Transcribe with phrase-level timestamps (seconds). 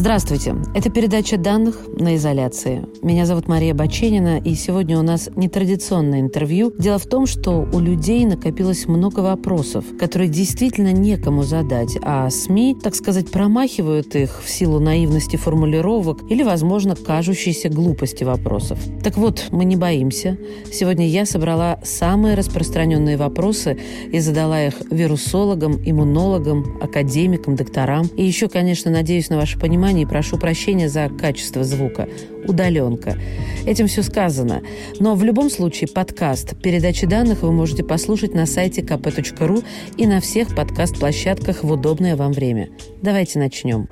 [0.00, 0.56] Здравствуйте.
[0.74, 2.86] Это передача данных на изоляции.
[3.02, 6.72] Меня зовут Мария Баченина, и сегодня у нас нетрадиционное интервью.
[6.78, 12.78] Дело в том, что у людей накопилось много вопросов, которые действительно некому задать, а СМИ,
[12.82, 18.78] так сказать, промахивают их в силу наивности формулировок или, возможно, кажущейся глупости вопросов.
[19.04, 20.38] Так вот, мы не боимся.
[20.72, 23.78] Сегодня я собрала самые распространенные вопросы
[24.10, 28.06] и задала их вирусологам, иммунологам, академикам, докторам.
[28.16, 32.08] И еще, конечно, надеюсь на ваше понимание, внимание и прошу прощения за качество звука.
[32.46, 33.18] Удаленка.
[33.66, 34.62] Этим все сказано.
[35.00, 39.64] Но в любом случае подкаст передачи данных вы можете послушать на сайте kp.ru
[39.96, 42.68] и на всех подкаст-площадках в удобное вам время.
[43.02, 43.88] Давайте начнем.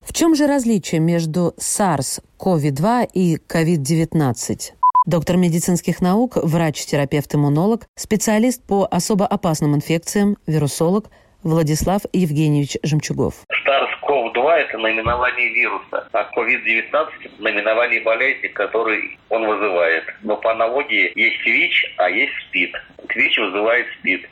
[0.00, 4.72] В чем же различие между SARS-CoV-2 и COVID-19?
[5.06, 11.10] Доктор медицинских наук, врач-терапевт-иммунолог, специалист по особо опасным инфекциям, вирусолог
[11.42, 13.34] Владислав Евгеньевич Жемчугов.
[13.50, 20.04] SARS-CoV-2– это наименование вируса, а COVID-19– это наименование болезни, который он вызывает.
[20.22, 22.72] Но по аналогии есть ВИЧ, а есть СПИД.
[23.14, 24.28] ВИЧ вызывает СПИД.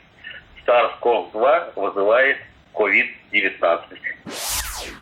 [0.65, 2.37] SARS-CoV-2 вызывает
[2.73, 3.79] COVID-19.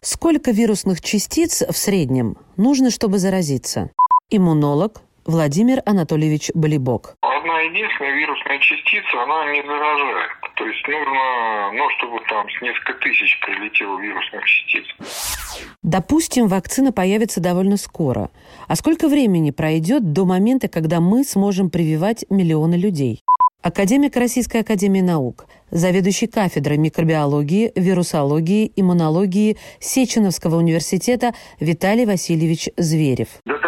[0.01, 3.91] Сколько вирусных частиц в среднем нужно, чтобы заразиться?
[4.29, 7.15] Иммунолог Владимир Анатольевич Болибок.
[7.21, 10.29] Одна единственная вирусная частица, она не заражает.
[10.55, 14.85] То есть нужно, ну, чтобы там с несколько тысяч прилетело вирусных частиц.
[15.83, 18.29] Допустим, вакцина появится довольно скоро.
[18.67, 23.23] А сколько времени пройдет до момента, когда мы сможем прививать миллионы людей?
[23.61, 33.27] Академик Российской Академии Наук, заведующий кафедрой микробиологии, вирусологии, иммунологии Сеченовского университета Виталий Васильевич Зверев.
[33.43, 33.59] Мы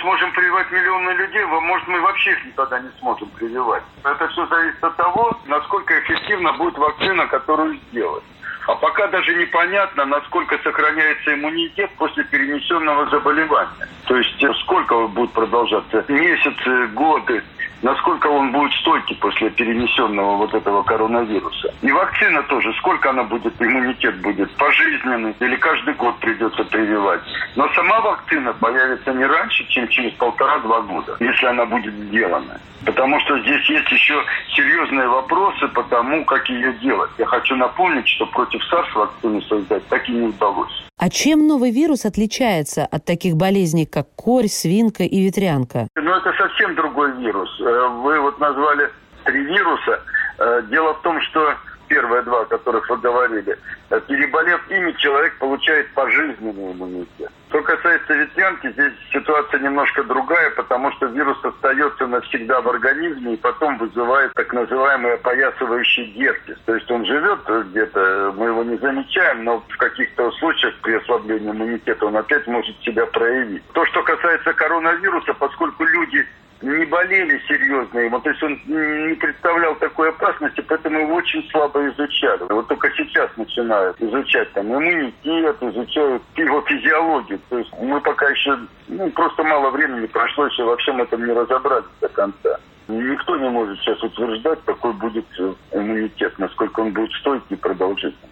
[0.00, 3.82] сможем прививать миллионы людей, может, мы вообще их никогда не сможем прививать.
[4.04, 8.24] Это все зависит от того, насколько эффективна будет вакцина, которую сделать.
[8.66, 13.88] А пока даже непонятно, насколько сохраняется иммунитет после перенесенного заболевания.
[14.06, 16.04] То есть э, сколько будет продолжаться?
[16.08, 17.42] Месяцы, годы
[17.82, 21.72] насколько он будет стойкий после перенесенного вот этого коронавируса.
[21.82, 27.22] И вакцина тоже, сколько она будет, иммунитет будет пожизненный или каждый год придется прививать.
[27.56, 32.60] Но сама вакцина появится не раньше, чем через полтора-два года, если она будет сделана.
[32.84, 34.24] Потому что здесь есть еще
[34.54, 37.10] серьезные вопросы по тому, как ее делать.
[37.18, 40.89] Я хочу напомнить, что против САРС вакцину создать так и не удалось.
[41.02, 45.88] А чем новый вирус отличается от таких болезней, как корь, свинка и ветрянка?
[45.96, 47.48] Ну, это совсем другой вирус.
[47.58, 48.90] Э, вы вот назвали
[49.24, 49.98] три вируса.
[50.38, 51.54] Э, дело в том, что
[51.90, 53.58] первые два, о которых вы говорили,
[53.90, 57.30] э, переболев ими, человек получает пожизненный иммунитет.
[57.48, 63.36] Что касается ветрянки, здесь ситуация немножко другая, потому что вирус остается навсегда в организме и
[63.36, 66.56] потом вызывает так называемый опоясывающий герпес.
[66.64, 67.40] То есть он живет
[67.70, 72.80] где-то, мы его не замечаем, но в каких-то случаях при ослаблении иммунитета он опять может
[72.82, 73.64] себя проявить.
[73.72, 76.24] То, что касается коронавируса, поскольку люди
[76.62, 81.88] не болели серьезно ему, то есть он не представлял такой опасности, поэтому его очень слабо
[81.88, 82.42] изучали.
[82.50, 87.40] Вот только сейчас начинают изучать там иммунитет, изучают его физиологию.
[87.48, 91.32] То есть мы пока еще, ну, просто мало времени прошло, еще во всем этом не
[91.32, 92.58] разобрались до конца.
[92.88, 95.26] Никто не может сейчас утверждать, какой будет
[95.72, 98.30] иммунитет, насколько он будет стойкий и продолжительный.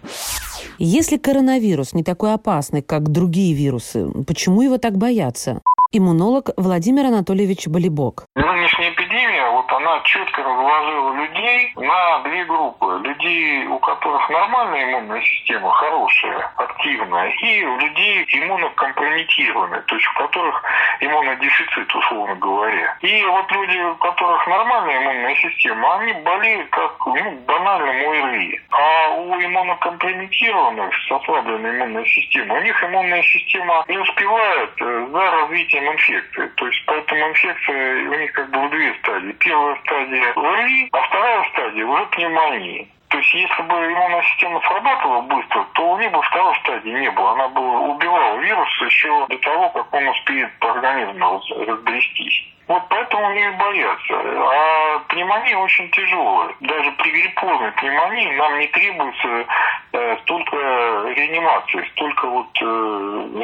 [0.77, 5.61] Если коронавирус не такой опасный, как другие вирусы, почему его так боятся?
[5.91, 8.25] Иммунолог Владимир Анатольевич Болибок.
[8.35, 13.01] Нынешняя эпидемия, вот она четко разложила людей на две группы.
[13.03, 20.63] Людей, у которых нормальная иммунная система, хорошая, активная, и людей иммунокомпрометированные, то есть у которых
[20.99, 22.95] иммунный дефицит, условно говоря.
[23.01, 28.61] И вот люди, у которых нормальная иммунная система, они болеют как ну, банально ОРВИ.
[28.69, 35.31] А у иммунокомпрометированных с ослабленной иммунной системой, у них иммунная система не успевает э, за
[35.31, 36.47] развитием развитием инфекции.
[36.55, 39.31] То есть поэтому инфекция у них как бы в две стадии.
[39.33, 42.87] Первая стадия ОРВИ, а вторая стадия уже пневмония.
[43.09, 47.09] То есть, если бы иммунная система срабатывала быстро, то у них бы второй стадии не
[47.09, 47.31] было.
[47.31, 52.45] Она бы убивала вирус еще до того, как он успеет по организму разгрестись.
[52.67, 54.13] Вот поэтому и боятся.
[54.13, 56.53] А пневмония очень тяжелая.
[56.59, 59.45] Даже при гриппозной пневмонии нам не требуется
[59.93, 60.55] э, столько
[61.15, 62.65] реанимации, столько вот э,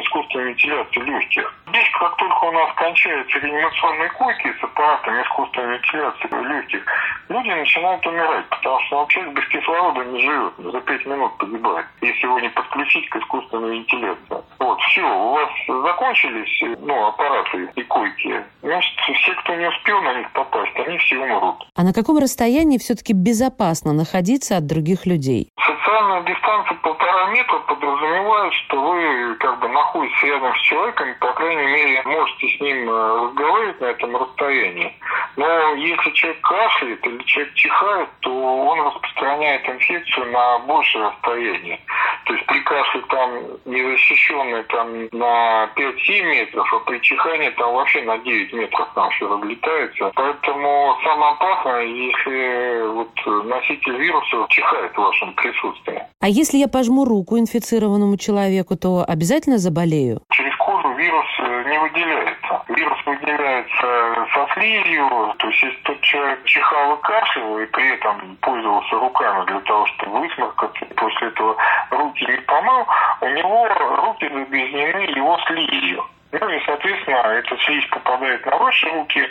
[0.00, 1.54] искусственной вентиляции легких.
[1.68, 6.84] Здесь, как только у нас кончаются реанимационные койки с аппаратами искусственной вентиляции легких,
[7.28, 12.22] люди начинают умирать, потому что вообще без кислорода не живет, за пять минут погибает, если
[12.26, 14.44] его не подключить к искусственной вентиляции.
[14.58, 20.18] Вот, все, у вас закончились ну, аппараты и койки, значит, все, кто не успел на
[20.18, 21.66] них попасть, они все умрут.
[21.74, 25.50] А на каком расстоянии все-таки безопасно находиться от других людей?
[25.96, 31.66] Социальная дистанция полтора метра подразумевает, что вы как бы находитесь рядом с человеком, по крайней
[31.66, 34.94] мере, можете с ним э, разговаривать на этом расстоянии.
[35.36, 41.80] Но если человек кашляет или человек чихает, то он распространяет инфекцию на большее расстояние.
[42.26, 43.30] То есть при кашле там
[43.64, 49.28] незащищенный там на 5-7 метров, а при чихании там вообще на 9 метров там все
[49.28, 50.10] разлетается.
[50.14, 55.85] Поэтому самое опасное, если вот носитель вируса чихает в вашем присутствии.
[56.20, 60.22] А если я пожму руку инфицированному человеку, то обязательно заболею?
[60.32, 62.62] Через кожу вирус э, не выделяется.
[62.68, 68.36] Вирус выделяется со слизью, то есть если тот человек чихал и кашлял, и при этом
[68.40, 71.56] пользовался руками для того, чтобы высморкаться, после этого
[71.90, 72.86] руки не помыл,
[73.20, 76.04] у него руки загрязнены его слизью.
[76.40, 79.26] Ну и, соответственно, эта слизь попадает на ваши руки,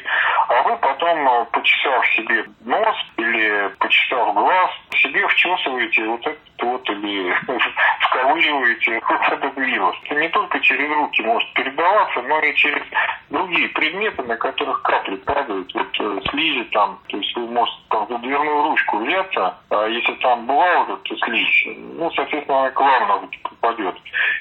[0.50, 6.90] а вы потом, э, почесав себе нос или почесав глаз, себе вчесываете вот этот вот
[6.90, 7.36] или
[8.06, 9.96] сковыриваете вот этот вирус.
[10.06, 12.82] Это не только через руки может передаваться, но и через
[13.30, 18.08] другие предметы, на которых капли падают, вот э, слизи там, то есть вы можете там
[18.08, 21.68] за дверную ручку взяться, а если там была вот эта слизь,
[21.98, 23.30] ну, соответственно, она к вам
[23.66, 23.96] попадет.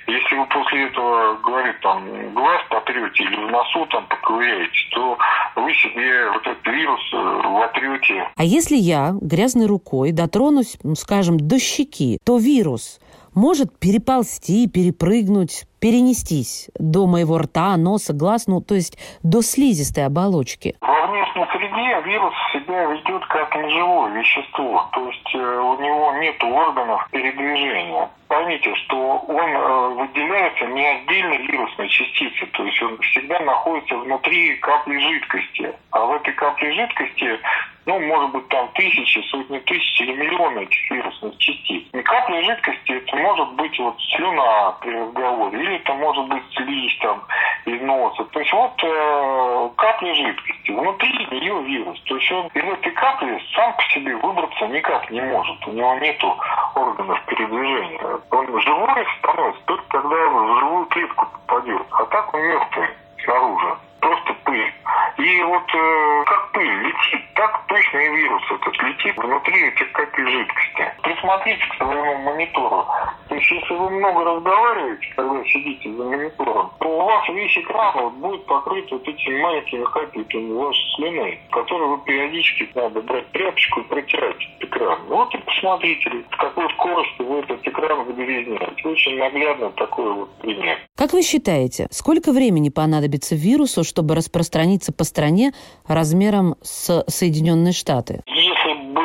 [0.06, 5.18] Если вы после этого, говорит, там, глаз потрете или в носу там поковыряете, то
[5.56, 8.28] вы себе вот этот вирус э, вотрете.
[8.36, 13.00] А если я грязной рукой дотронусь, скажем, до щеки, то вирус
[13.34, 20.76] может переползти, перепрыгнуть, перенестись до моего рта, носа, глаз, ну, то есть до слизистой оболочки?
[20.80, 21.44] Во внешней
[21.74, 28.08] среде вирус себя ведет как неживое вещество, то есть э, у него нет органов передвижения.
[28.28, 34.56] Поймите, что он э, выделяется не отдельной вирусной частицей, то есть он всегда находится внутри
[34.56, 35.72] капли жидкости.
[35.90, 37.38] А в этой капле жидкости
[37.86, 41.82] ну, может быть, там тысячи, сотни тысяч или миллионы этих вирусных частиц.
[41.92, 46.96] И капля жидкости это может быть вот слюна при разговоре, или это может быть слизь
[47.00, 47.22] там
[47.66, 48.24] из носа.
[48.24, 52.00] То есть вот э, капля жидкости, внутри нее вирус.
[52.02, 55.66] То есть он из этой капли сам по себе выбраться никак не может.
[55.66, 56.36] У него нету
[56.74, 58.00] органов передвижения.
[58.30, 61.82] Он живой становится только когда в живую клетку попадет.
[61.90, 62.88] А так он мертвый
[63.24, 63.76] снаружи.
[64.00, 64.74] Просто пыль.
[65.18, 70.28] И вот э, как пыль летит, так точно и вирус этот летит внутри этих капель
[70.28, 70.92] жидкости.
[71.02, 72.86] Присмотритесь к своему монитору.
[73.28, 77.94] То есть если вы много разговариваете, когда сидите за монитором, то у вас весь экран
[77.94, 83.80] вот будет покрыт вот этими маленькими капельками вашей слюны, которые вы периодически надо брать тряпочку
[83.80, 84.98] и протирать экран.
[85.08, 88.88] Вот и посмотрите, с какой скоростью вы этот экран загрязняете.
[88.88, 90.78] Очень наглядно такой вот пример.
[90.96, 95.52] Как вы считаете, сколько времени понадобится вирусу, чтобы распространиться по стране
[95.86, 98.22] размером с Соединенные Штаты?
[98.26, 99.02] Если бы,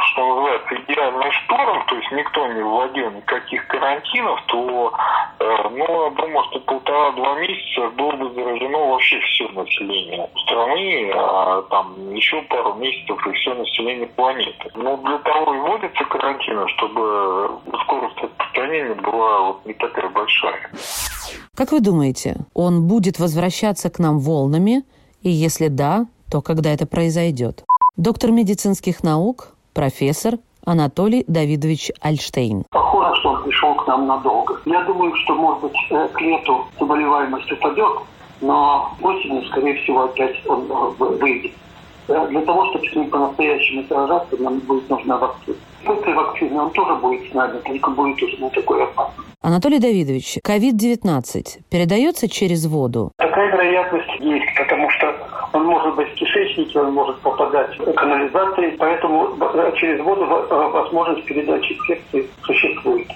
[0.00, 4.92] что называется, идеальный шторм, то есть никто не вводил никаких карантинов, то,
[5.38, 11.62] э, ну, я думаю, что полтора-два месяца было бы заражено вообще все население страны, а
[11.70, 14.70] там еще пару месяцев и все население планеты.
[14.74, 20.70] Но для того и вводятся карантины, чтобы скорость распространения была вот не такая большая.
[21.56, 24.82] Как вы думаете, он будет возвращаться к нам волнами?
[25.22, 27.64] И если да, то когда это произойдет?
[27.96, 32.64] Доктор медицинских наук, профессор Анатолий Давидович Альштейн.
[32.70, 34.58] Похоже, что он пришел к нам надолго.
[34.64, 37.98] Я думаю, что, может быть, э, к лету заболеваемость упадет,
[38.40, 41.52] но осенью, скорее всего, опять он э, выйдет.
[42.08, 45.56] Э, для того, чтобы с ним по-настоящему сражаться, нам будет нужна вакцина.
[45.84, 49.24] После вакцины он тоже будет с нами, только будет уже не такой опасный.
[49.42, 53.12] Анатолий Давидович, COVID-19 передается через воду?
[53.16, 53.69] Такая вероятность
[54.20, 55.14] есть, потому что
[55.52, 59.36] он может быть в кишечнике, он может попадать в канализации, поэтому
[59.76, 63.08] через воду возможность передачи инфекции существует.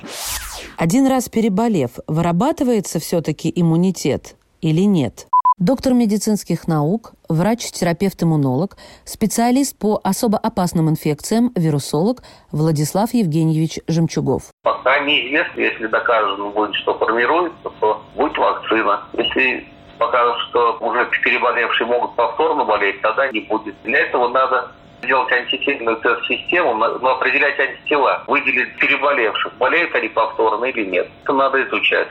[0.76, 5.26] Один раз переболев, вырабатывается все-таки иммунитет или нет?
[5.59, 14.45] доктор медицинских наук, врач-терапевт-иммунолог, специалист по особо опасным инфекциям, вирусолог Владислав Евгеньевич Жемчугов.
[14.62, 19.04] Пока неизвестно, если доказано будет, что формируется, то будет вакцина.
[19.14, 19.66] Если
[19.98, 23.74] покажут, что уже переболевшие могут повторно болеть, тогда не будет.
[23.84, 24.72] Для этого надо
[25.02, 31.08] сделать антительную тест-систему, но определять антитела, выделить переболевших, болеют они повторно или нет.
[31.22, 32.08] Это надо изучать.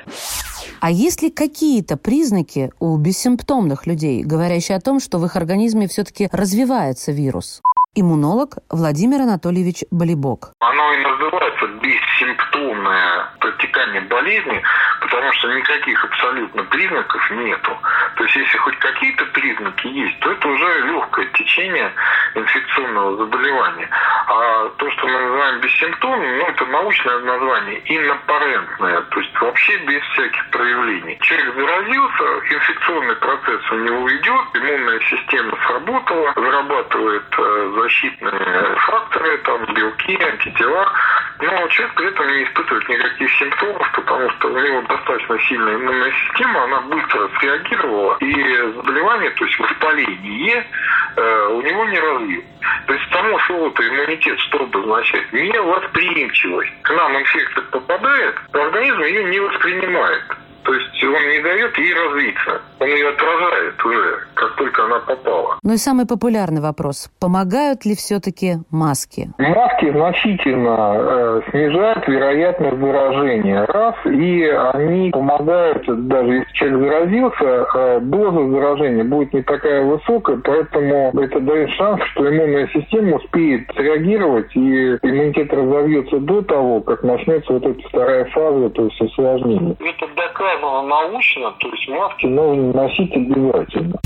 [0.79, 5.87] А есть ли какие-то признаки у бессимптомных людей, говорящие о том, что в их организме
[5.87, 7.61] все-таки развивается вирус?
[7.95, 10.53] Иммунолог Владимир Анатольевич Болибок.
[10.59, 14.63] Оно и называется бессимптомное протекание болезни,
[14.99, 17.77] потому что никаких абсолютно признаков нету.
[18.15, 21.93] То есть если хоть какие-то признаки есть, то это уже легкое течение
[22.33, 23.87] инфекционного заболевания.
[24.27, 30.01] А то, что мы называем бессимптомным, ну, это научное название, инапарентное, то есть вообще без
[30.13, 31.17] всяких проявлений.
[31.21, 39.65] Человек заразился, инфекционный процесс у него идет, иммунная система сработала, вырабатывает э, защитные факторы, там
[39.73, 40.91] белки, антитела,
[41.39, 46.11] но человек при этом не испытывает никаких симптомов, потому что у него достаточно сильная иммунная
[46.11, 50.67] система, она быстро среагировала, и заболевание, то есть воспаление,
[51.15, 52.45] э, у него не развилось.
[52.87, 55.33] То есть само слово-то иммунитет что обозначает?
[55.33, 56.81] Невосприимчивость.
[56.83, 60.23] К нам инфекция попадает, организм ее не воспринимает.
[60.63, 62.61] То есть он не дает ей развиться.
[62.83, 65.57] Он ее отражает уже, как только она попала.
[65.63, 67.09] Ну и самый популярный вопрос.
[67.21, 69.29] Помогают ли все-таки маски?
[69.37, 73.65] Маски значительно э, снижают вероятность заражения.
[73.67, 80.41] Раз, и они помогают, даже если человек заразился, э, доза заражения будет не такая высокая,
[80.43, 87.03] поэтому это дает шанс, что иммунная система успеет реагировать, и иммунитет разовьется до того, как
[87.03, 89.77] начнется вот эта вторая фаза, то есть осложнение.
[89.79, 93.99] Это доказано доказано научно, то есть маски нужно носить обязательно.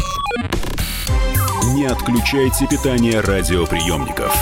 [1.73, 4.33] Не отключайте питание радиоприемников.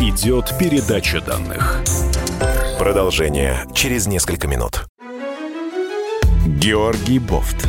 [0.00, 1.82] Идет передача данных.
[2.78, 4.86] Продолжение через несколько минут.
[6.46, 7.68] Георгий Бофт.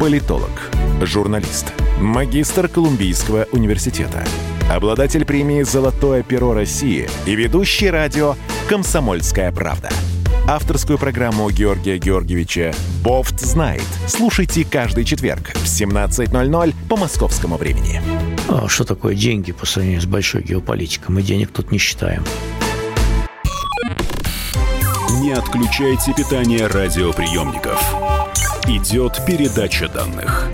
[0.00, 0.70] Политолог,
[1.02, 4.24] журналист, магистр Колумбийского университета,
[4.70, 8.34] обладатель премии «Золотое перо России» и ведущий радио
[8.68, 9.88] «Комсомольская правда»
[10.46, 13.84] авторскую программу Георгия Георгиевича «Бофт знает».
[14.06, 18.00] Слушайте каждый четверг в 17.00 по московскому времени.
[18.48, 21.14] А что такое деньги по сравнению с большой геополитикой?
[21.14, 22.24] Мы денег тут не считаем.
[25.20, 27.80] Не отключайте питание радиоприемников.
[28.66, 30.50] Идет передача данных.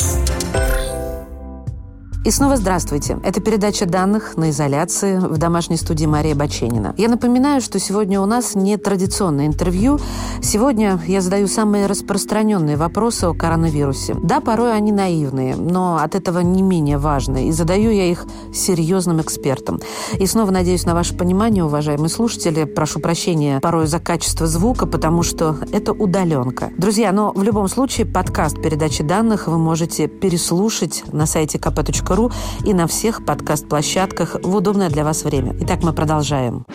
[2.23, 3.19] И снова здравствуйте.
[3.25, 6.95] Это передача данных на изоляции в домашней студии Мария Баченина.
[6.99, 9.99] Я напоминаю, что сегодня у нас не традиционное интервью.
[10.43, 14.15] Сегодня я задаю самые распространенные вопросы о коронавирусе.
[14.23, 17.49] Да, порой они наивные, но от этого не менее важные.
[17.49, 19.81] И задаю я их серьезным экспертам.
[20.19, 22.65] И снова надеюсь на ваше понимание, уважаемые слушатели.
[22.65, 26.71] Прошу прощения порой за качество звука, потому что это удаленка.
[26.77, 32.31] Друзья, но в любом случае подкаст передачи данных вы можете переслушать на сайте kp.ru ру
[32.65, 35.55] и на всех подкаст-площадках в удобное для вас время.
[35.61, 36.67] Итак, мы продолжаем.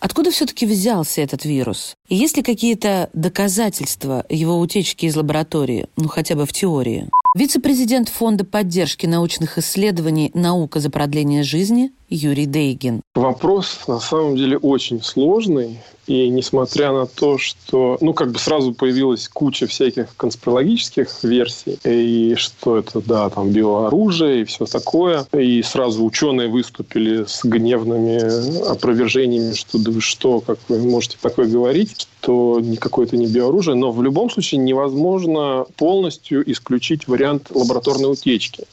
[0.00, 1.94] Откуда все-таки взялся этот вирус?
[2.08, 7.08] И есть ли какие-то доказательства его утечки из лаборатории, ну хотя бы в теории?
[7.34, 13.02] Вице-президент Фонда поддержки научных исследований «Наука за продление жизни» Юрий Дейгин.
[13.14, 15.80] Вопрос на самом деле очень сложный.
[16.06, 22.34] И несмотря на то, что, ну, как бы сразу появилась куча всяких конспирологических версий, и
[22.36, 29.54] что это, да, там, биооружие и все такое, и сразу ученые выступили с гневными опровержениями,
[29.54, 33.90] что да вы что, как вы можете такое говорить, что никакое это не биооружие, но
[33.90, 38.64] в любом случае невозможно полностью исключить вариант лабораторной утечки.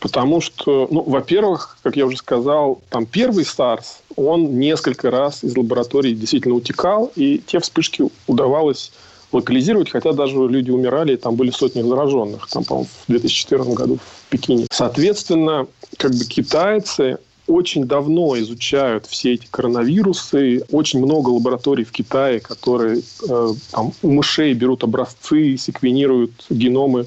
[0.00, 5.56] Потому что, ну, во-первых, как я уже сказал, там первый SARS, он несколько раз из
[5.56, 8.92] лаборатории действительно утекал, и те вспышки удавалось
[9.32, 13.98] локализировать, хотя даже люди умирали, и там были сотни зараженных, там, по-моему, в 2014 году
[13.98, 14.66] в Пекине.
[14.70, 15.66] Соответственно,
[15.98, 20.64] как бы китайцы очень давно изучают все эти коронавирусы.
[20.70, 27.06] Очень много лабораторий в Китае, которые э, там, у мышей берут образцы, секвенируют геномы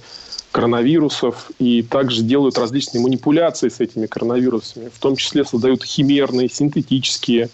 [0.52, 7.50] коронавирусов и также делают различные манипуляции с этими коронавирусами, в том числе создают химерные, синтетические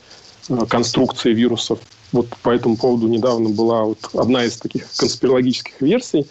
[0.49, 1.79] э, конструкции вирусов.
[2.11, 6.25] Вот по этому поводу недавно была вот одна из таких конспирологических версий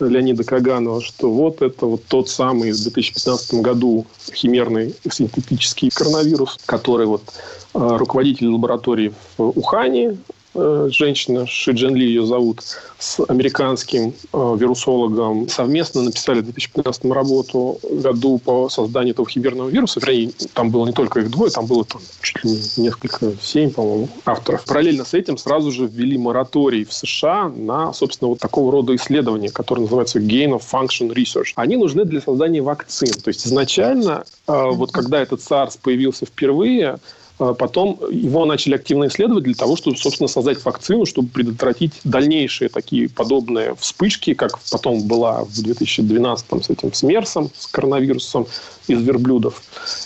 [0.00, 7.06] Леонида Каганова, что вот это вот тот самый в 2015 году химерный синтетический коронавирус, который
[7.06, 7.22] вот
[7.74, 10.16] э, руководитель лаборатории в Ухане
[10.54, 12.62] женщина, Ши Джен Ли ее зовут,
[12.98, 20.00] с американским э, вирусологом совместно написали в 2015 работу году по созданию этого хиберного вируса.
[20.00, 23.70] Вернее, там было не только их двое, там было там, чуть ли не несколько, семь,
[23.70, 24.64] по-моему, авторов.
[24.64, 29.50] Параллельно с этим сразу же ввели мораторий в США на, собственно, вот такого рода исследования,
[29.50, 31.52] которые называются Gain of Function Research.
[31.56, 33.12] Они нужны для создания вакцин.
[33.14, 36.98] То есть изначально, э, вот когда этот SARS появился впервые,
[37.58, 43.08] потом его начали активно исследовать для того, чтобы, собственно, создать вакцину, чтобы предотвратить дальнейшие такие
[43.08, 48.46] подобные вспышки, как потом была в 2012 с этим с МЕРСом, с коронавирусом
[48.88, 49.62] из верблюдов.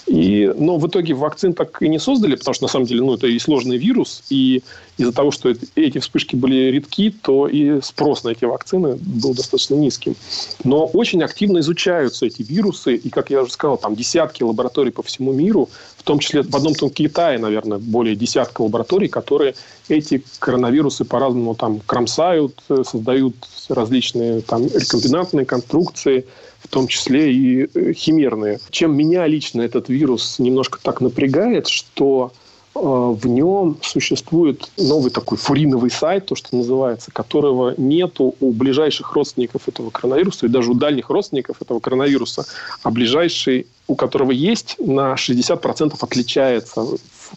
[0.06, 3.14] И, но в итоге вакцин так и не создали, потому что, на самом деле, ну,
[3.14, 4.62] это и сложный вирус, и
[4.98, 9.74] из-за того, что эти вспышки были редки, то и спрос на эти вакцины был достаточно
[9.74, 10.16] низким.
[10.64, 15.02] Но очень активно изучаются эти вирусы, и, как я уже сказал, там десятки лабораторий по
[15.02, 19.54] всему миру, в том числе в одном том Китае, наверное, более десятка лабораторий, которые
[19.88, 23.36] эти коронавирусы по-разному там кромсают, создают
[23.68, 26.24] различные там рекомбинантные конструкции,
[26.60, 28.58] в том числе и э, химерные.
[28.70, 32.45] Чем меня лично этот вирус немножко так напрягает, что э,
[32.76, 39.68] в нем существует новый такой фуриновый сайт, то, что называется, которого нету у ближайших родственников
[39.68, 42.44] этого коронавируса и даже у дальних родственников этого коронавируса,
[42.82, 46.86] а ближайший, у которого есть, на 60% отличается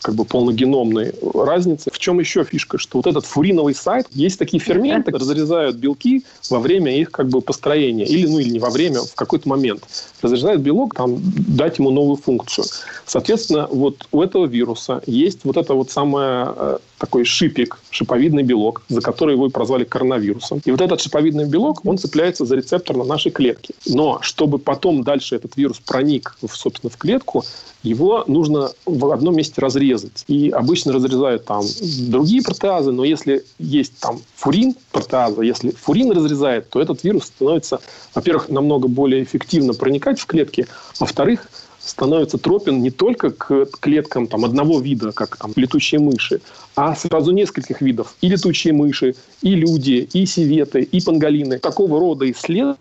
[0.02, 1.90] как бы полногеномной разницы.
[1.92, 2.78] В чем еще фишка?
[2.78, 7.42] Что вот этот фуриновый сайт, есть такие ферменты, разрезают белки во время их как бы
[7.42, 8.06] построения.
[8.06, 9.84] Или, ну, или не во время, в какой-то момент.
[10.22, 12.66] Разрезают белок, там, дать ему новую функцию.
[13.06, 18.84] Соответственно, вот у этого вируса есть вот это вот самое э, такой шипик, шиповидный белок,
[18.90, 20.62] за который его и прозвали коронавирусом.
[20.66, 23.74] И вот этот шиповидный белок, он цепляется за рецептор на нашей клетке.
[23.88, 27.44] Но чтобы потом дальше этот вирус проник, собственно, в клетку,
[27.82, 29.79] его нужно в одном месте разрезать.
[30.28, 31.64] И обычно разрезают там
[32.08, 37.80] другие протеазы, но если есть там фурин протеаза, если фурин разрезает, то этот вирус становится,
[38.14, 40.68] во-первых, намного более эффективно проникать в клетки,
[41.00, 41.48] а во-вторых,
[41.80, 46.42] становится тропен не только к клеткам там, одного вида, как там, летучие мыши,
[46.76, 48.16] а сразу нескольких видов.
[48.22, 51.58] И летучие мыши, и люди, и севеты, и панголины.
[51.60, 52.78] Такого рода исследования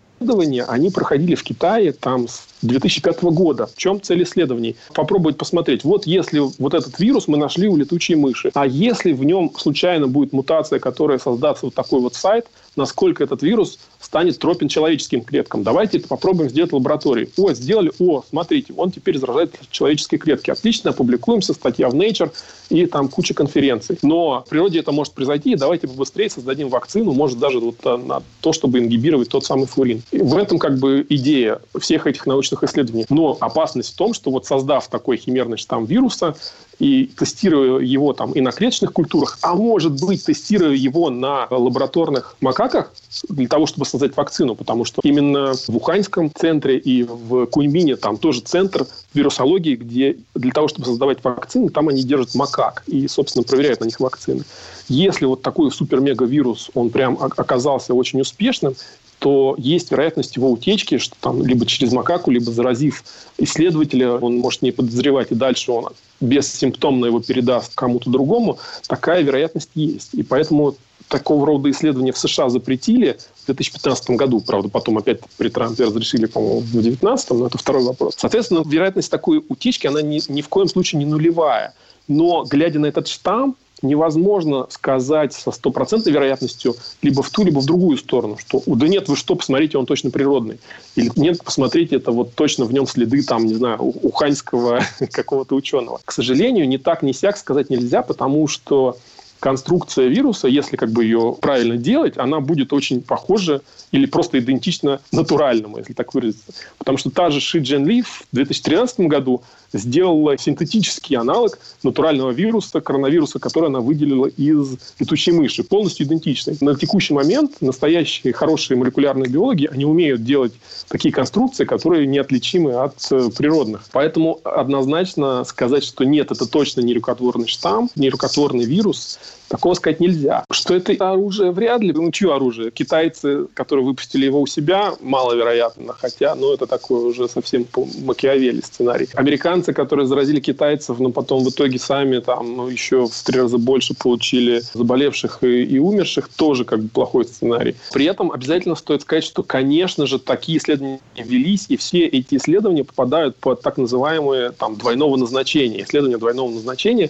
[0.67, 3.67] они проходили в Китае там с 2005 года.
[3.67, 4.75] В чем цель исследований?
[4.93, 9.23] Попробовать посмотреть, вот если вот этот вирус мы нашли у летучей мыши, а если в
[9.23, 14.69] нем случайно будет мутация, которая создаст вот такой вот сайт, насколько этот вирус станет тропен
[14.69, 15.63] человеческим клеткам.
[15.63, 17.29] Давайте это попробуем сделать в лаборатории.
[17.37, 20.51] О, сделали, о, смотрите, он теперь заражает человеческие клетки.
[20.51, 22.31] Отлично, опубликуемся, статья в Nature
[22.69, 23.99] и там куча конференций.
[24.01, 27.97] Но в природе это может произойти, и давайте побыстрее создадим вакцину, может даже вот э,
[27.97, 30.01] на то, чтобы ингибировать тот самый фурин.
[30.11, 33.05] В этом как бы идея всех этих научных исследований.
[33.09, 36.35] Но опасность в том, что вот создав такой химерный штамм вируса,
[36.79, 42.37] и тестируя его там и на клеточных культурах, а может быть, тестируя его на лабораторных
[42.39, 42.93] макаках
[43.27, 48.17] для того, чтобы создать вакцину, потому что именно в Уханьском центре и в Куньмине там
[48.17, 53.43] тоже центр вирусологии, где для того, чтобы создавать вакцины, там они держат макак и, собственно,
[53.43, 54.43] проверяют на них вакцины.
[54.87, 58.75] Если вот такой супер-мега-вирус, он прям оказался очень успешным,
[59.19, 63.03] то есть вероятность его утечки, что там либо через макаку, либо заразив
[63.37, 65.89] исследователя, он может не подозревать, и дальше он
[66.21, 70.13] бессимптомно его передаст кому-то другому, такая вероятность есть.
[70.13, 70.75] И поэтому
[71.09, 74.39] такого рода исследования в США запретили в 2015 году.
[74.39, 78.13] Правда, потом опять при Трампе разрешили, по-моему, в 2019, но это второй вопрос.
[78.17, 81.73] Соответственно, вероятность такой утечки, она ни, ни в коем случае не нулевая.
[82.07, 87.65] Но, глядя на этот штамм, невозможно сказать со стопроцентной вероятностью либо в ту, либо в
[87.65, 90.59] другую сторону, что да нет, вы что, посмотрите, он точно природный.
[90.95, 95.99] Или нет, посмотрите, это вот точно в нем следы, там, не знаю, уханьского какого-то ученого.
[96.03, 98.97] К сожалению, не так, не сяк сказать нельзя, потому что
[99.39, 103.61] конструкция вируса, если как бы ее правильно делать, она будет очень похожа
[103.91, 106.53] или просто идентична натуральному, если так выразиться.
[106.77, 109.41] Потому что та же Ши Джен Ли в 2013 году
[109.73, 116.57] сделала синтетический аналог натурального вируса, коронавируса, который она выделила из летучей мыши, полностью идентичный.
[116.61, 120.53] На текущий момент настоящие хорошие молекулярные биологи, они умеют делать
[120.87, 123.85] такие конструкции, которые неотличимы от э, природных.
[123.91, 129.99] Поэтому однозначно сказать, что нет, это точно не рукотворный штамм, не рукотворный вирус, Такого сказать
[129.99, 130.45] нельзя.
[130.51, 131.91] Что это оружие вряд ли.
[131.91, 132.69] Ну, чье оружие?
[132.69, 135.93] Китайцы, которые выпустили его у себя, маловероятно.
[135.93, 139.09] Хотя, ну, это такой уже совсем по Макиавелли сценарий.
[139.15, 143.57] Американцы, которые заразили китайцев, но потом в итоге сами там ну, еще в три раза
[143.57, 147.75] больше получили заболевших и, и умерших, тоже как бы плохой сценарий.
[147.91, 152.83] При этом обязательно стоит сказать, что, конечно же, такие исследования велись, и все эти исследования
[152.83, 155.83] попадают под так называемые там, двойного назначения.
[155.83, 157.09] Исследования двойного назначения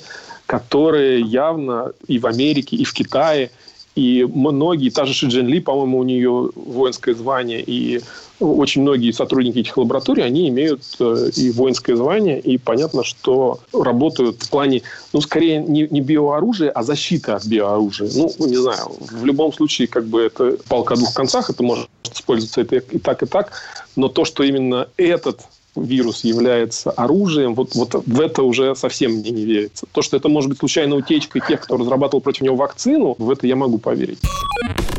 [0.50, 3.52] которые явно и в Америке, и в Китае,
[4.00, 8.00] и многие, та же Ши Джин Ли, по-моему, у нее воинское звание, и
[8.40, 14.42] очень многие сотрудники этих лабораторий, они имеют э, и воинское звание, и понятно, что работают
[14.42, 18.10] в плане, ну, скорее, не, не биооружия, а защита от биооружия.
[18.16, 21.90] Ну, не знаю, в любом случае, как бы это палка о двух концах, это может
[22.14, 23.52] использоваться и так, и так,
[23.98, 25.42] но то, что именно этот
[25.76, 29.86] вирус является оружием, вот, вот в это уже совсем мне не верится.
[29.92, 33.48] То, что это может быть случайной утечкой тех, кто разрабатывал против него вакцину, в это
[33.48, 34.20] я могу поверить.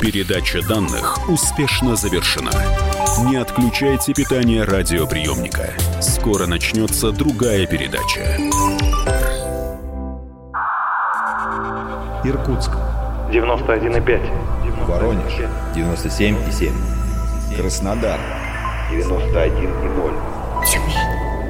[0.01, 2.51] Передача данных успешно завершена.
[3.29, 5.75] Не отключайте питание радиоприемника.
[6.01, 8.39] Скоро начнется другая передача.
[12.25, 12.71] Иркутск.
[13.31, 14.87] 91,5.
[14.87, 15.33] Воронеж.
[15.75, 16.73] 97,7.
[17.57, 18.19] Краснодар.
[18.91, 20.40] 91,0.
[20.71, 20.95] Тюмень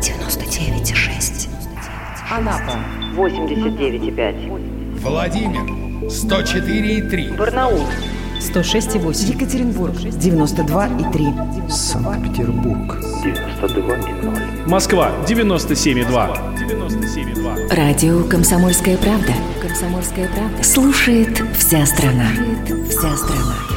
[0.01, 1.49] 99,6.
[2.31, 2.79] Анапа
[3.15, 4.99] 89,5.
[5.01, 5.61] Владимир
[6.09, 7.37] 104,3.
[7.37, 7.85] Барнаул
[8.41, 9.35] 106,8.
[9.35, 11.71] Екатеринбург 92,3.
[11.71, 14.67] Санкт-Петербург 92,0.
[14.67, 16.57] Москва 97,2.
[16.57, 17.75] 97,2.
[17.75, 19.35] Радио «Комсомольская правда».
[19.61, 20.65] «Комсомольская правда».
[20.65, 22.31] Слушает вся страна.
[22.33, 23.70] Слушает вся страна.